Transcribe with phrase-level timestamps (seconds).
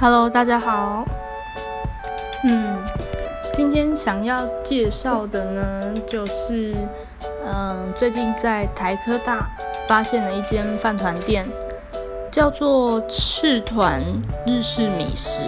[0.00, 1.04] Hello，大家好。
[2.44, 2.76] 嗯，
[3.52, 6.74] 今天想要介绍的呢，就是
[7.44, 9.48] 嗯，最近在台科大
[9.86, 11.46] 发现了一间饭团店，
[12.30, 14.02] 叫做赤团
[14.46, 15.42] 日式米食。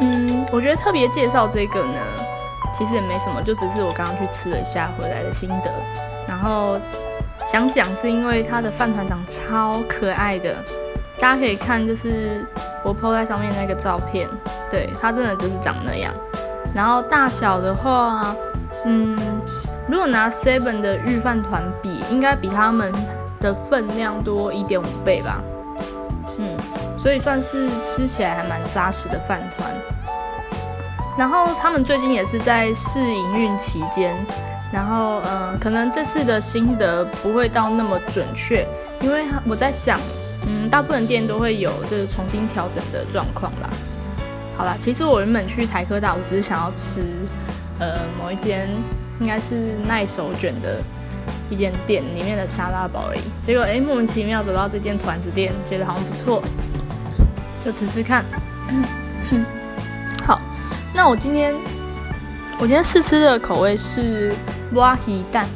[0.00, 2.00] 嗯，我觉得特别介绍这个呢，
[2.74, 5.70] 其实也没什么，就只是我刚刚去吃了一下回来的心得。
[6.28, 6.78] 然后
[7.46, 10.54] 想讲是因为它的饭团长超可爱的。
[11.20, 12.46] 大家可以看，就是
[12.82, 14.26] 我 po 在上面那个照片，
[14.70, 16.14] 对，它真的就是长那样。
[16.74, 18.34] 然后大小的话，
[18.86, 19.18] 嗯，
[19.86, 22.90] 如果拿 Seven 的御饭团比，应该比他们
[23.38, 25.42] 的分量多一点五倍吧。
[26.38, 26.56] 嗯，
[26.96, 29.70] 所以算是吃起来还蛮扎实的饭团。
[31.18, 34.16] 然后他们最近也是在试营运期间，
[34.72, 38.66] 然后嗯，可能这次的心得不会到那么准确，
[39.02, 40.00] 因为我在想。
[40.46, 43.70] 嗯，大部分店都会有就是重新调整的状况啦。
[44.56, 47.02] 好啦，其实我原本去台科大，我只是想要吃
[47.78, 48.68] 呃某一间
[49.20, 50.82] 应该是耐手卷的
[51.48, 53.20] 一间店里面的沙拉堡而已。
[53.40, 56.42] 结果哎，莫名其妙走到这间团子店，觉得好像不错，
[57.64, 58.24] 就吃吃看。
[60.26, 60.40] 好，
[60.92, 61.54] 那我今天
[62.58, 64.34] 我今天试吃的口味是
[64.72, 65.46] 蛙鱼蛋，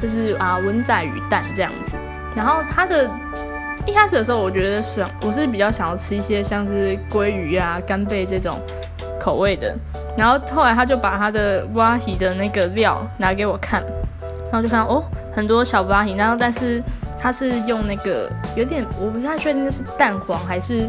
[0.00, 1.96] 就是啊文仔鱼蛋这样子。
[2.36, 3.08] 然后它的
[3.86, 8.60] 一开始的时候，我觉得想我是比较想要吃一些像是鲑鱼啊、干贝这种
[9.20, 9.76] 口味的。
[10.16, 13.82] 然后后来他就把他的蛙皮的那个料拿给我看，
[14.50, 16.82] 然后就看到哦，很多小蛙皮，然后但是
[17.18, 20.88] 他是用那个有点我不太确定那是蛋黄还是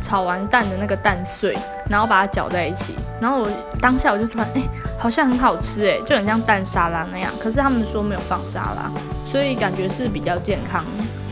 [0.00, 1.56] 炒完蛋的那个蛋碎，
[1.90, 2.94] 然后把它搅在一起。
[3.20, 4.62] 然后我当下我就突然哎，
[4.98, 7.30] 好像很好吃哎，就很像蛋沙拉那样。
[7.42, 8.90] 可是他们说没有放沙拉，
[9.30, 10.84] 所以感觉是比较健康，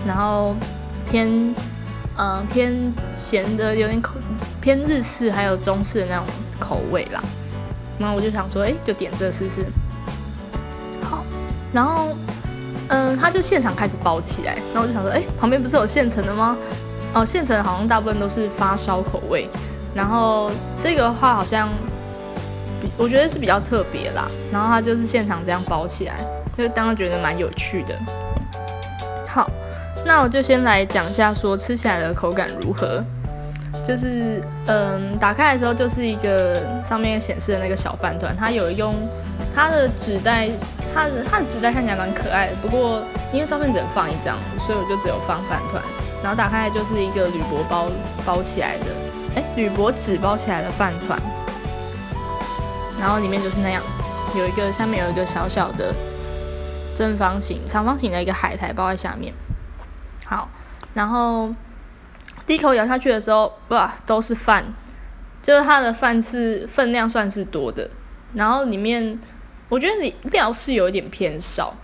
[0.07, 0.55] 然后。
[1.13, 1.55] 偏，
[2.17, 2.75] 呃，偏
[3.13, 4.15] 咸的，有点口
[4.63, 6.25] 偏日式，还有中式的那种
[6.59, 7.21] 口味啦。
[7.99, 9.63] 然后我就想说，哎，就点这试试。
[11.03, 11.23] 好，
[11.71, 12.17] 然后，
[12.89, 14.57] 嗯，他就现场开始包起来。
[14.73, 16.57] 那我就想说，哎，旁边不是有现成的吗？
[17.13, 19.47] 哦，现成好像大部分都是发烧口味。
[19.95, 20.51] 然后
[20.81, 21.69] 这个话好像，
[22.97, 24.27] 我觉得是比较特别啦。
[24.51, 26.15] 然后他就是现场这样包起来，
[26.55, 27.95] 就当时觉得蛮有趣的。
[29.29, 29.51] 好。
[30.05, 33.03] 那我就先来讲一下，说吃起来的口感如何。
[33.85, 38.95] 就是，嗯，打开的时候就是一个上面显示的那个小饭团，它有用
[39.55, 40.49] 它的纸袋，
[40.95, 42.53] 它的它的纸袋看起来蛮可爱的。
[42.63, 43.03] 不过
[43.33, 45.83] 因为照片只能放一张，所以我就只有放饭团。
[46.23, 47.89] 然后打开就是一个铝箔包
[48.25, 48.87] 包起来的，
[49.37, 51.21] 哎，铝箔纸包起来的饭团。
[53.01, 53.83] 然后里面就是那样，
[54.37, 55.93] 有一个下面有一个小小的
[56.95, 59.33] 正方形、长方形的一个海苔包在下面。
[60.95, 61.55] 然后
[62.47, 64.65] 第一口咬下去的时候，哇，都是饭，
[65.43, 67.89] 就是它的饭是分量算是多的，
[68.35, 69.19] 然后里面
[69.69, 71.75] 我觉得你料是有一点偏少，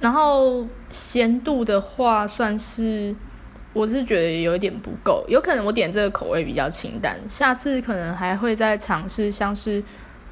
[0.00, 3.14] 然后咸度的话算是
[3.72, 9.82] 我是觉得有一点不够，有可能我点这个口味比较清淡，下次可能还会再尝试像是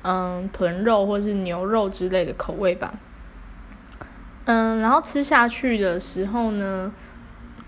[0.02, 2.94] 嗯豚肉或是牛肉之类的口味吧。
[4.44, 6.90] 嗯，然后吃下去的时候呢，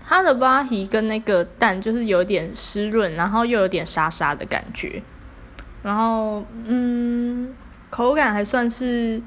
[0.07, 5.01] 它的蛙皮跟那个蛋就是有点湿润，然后又有点沙沙的感觉，
[5.81, 7.53] 然后嗯，
[7.89, 9.21] 口感还算是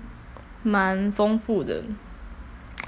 [0.63, 1.83] 蛮丰富的。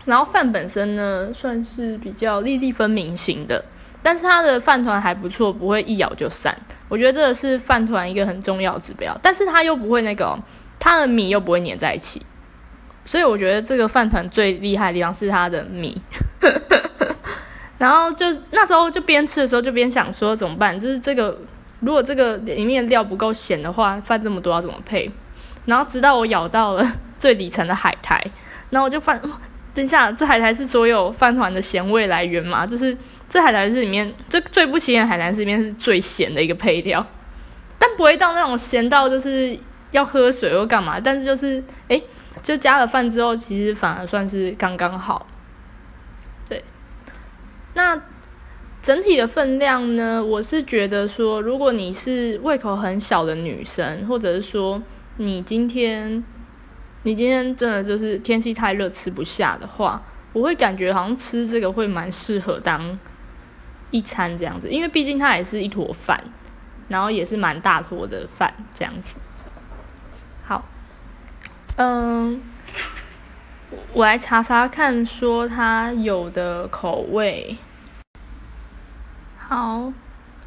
[0.04, 3.62] 然后饭本身呢，算是比较粒粒分明型的，
[4.02, 6.56] 但是它的饭团还不错，不会一咬就散。
[6.88, 10.38] 我觉得这个是饭团一个很重要的指标，但是它又不会那个，
[10.78, 12.24] 它的米又不会粘在一起。
[13.04, 16.00] 所以我觉得这个饭团最厉害的地方是它的米，
[17.80, 20.78] 然后就那时候就边吃的时候就边想说怎么办？
[20.78, 21.36] 就是这个
[21.80, 25.10] 如果这个里面料不够咸的话，饭这么多要怎么配？
[25.64, 28.22] 然后直到我咬到了最底层的海苔，
[28.68, 29.18] 然后我就发，
[29.74, 32.66] 等一下这海苔是所有饭团的咸味来源嘛？
[32.66, 32.96] 就是
[33.28, 37.04] 这海苔是里面这最不起眼海苔是里面是最咸的一个配料，
[37.78, 39.58] 但不会到那种咸到就是
[39.90, 42.00] 要喝水或干嘛，但是就是哎。
[42.42, 45.26] 就加了饭之后，其实反而算是刚刚好。
[47.74, 48.00] 那
[48.82, 50.24] 整体的分量呢？
[50.24, 54.82] 我是觉得说，如果你是胃口很小的女生，或者是说
[55.18, 56.24] 你今天
[57.02, 60.02] 你今天真的就是天气太热吃不下的话，
[60.32, 62.98] 我会感觉好像吃这个会蛮适合当
[63.90, 66.22] 一餐这样子，因为毕竟它也是一坨饭，
[66.88, 69.16] 然后也是蛮大坨的饭这样子。
[70.42, 70.64] 好。
[71.76, 72.42] 嗯，
[73.92, 77.56] 我来查查看，说它有的口味，
[79.36, 79.92] 好，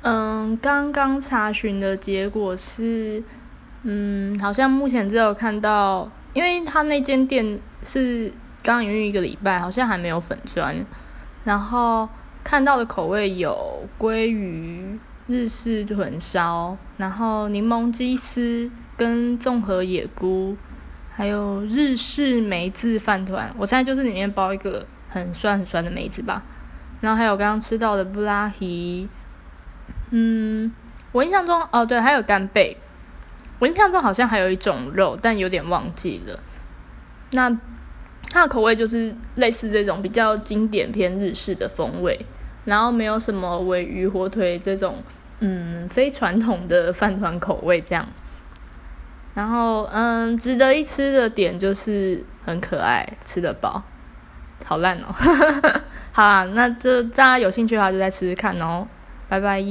[0.01, 3.21] 嗯，刚刚查询的结果是，
[3.83, 10.73] 嗯，好像目前只有看到，因为他那间店是刚营运一个礼拜，好像还没有粉砖，
[11.43, 12.07] 然后
[12.45, 14.97] 看到的口味有鲑鱼、
[15.27, 20.55] 日式豚烧，然后柠檬鸡丝跟综合野菇，
[21.15, 26.41] 还有日式梅子饭团，我猜就是里面包一个很酸很酸的梅子吧。
[27.01, 29.07] 然后还有刚刚吃到的布拉提，
[30.09, 30.73] 嗯，
[31.11, 32.77] 我印象中哦对，还有干贝，
[33.59, 36.39] 我印象中好像还有一种肉，但有点忘记了。
[37.31, 37.49] 那
[38.29, 42.19] 它的口味就是类似这种比较经典偏日式的风味，
[42.65, 45.03] 然后没有什么尾鱼、火腿这种
[45.41, 48.07] 嗯非传统的饭团口味这样。
[49.33, 53.81] 然后嗯，值得一吃的点就是很可爱，吃得饱。
[54.65, 55.13] 好烂哦！
[56.13, 58.87] 好啊，那这大家有兴趣的话就再吃吃看哦，
[59.27, 59.61] 拜拜。